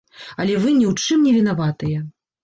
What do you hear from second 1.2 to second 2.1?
не вінаватыя.